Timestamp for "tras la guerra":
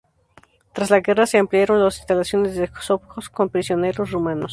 0.73-1.27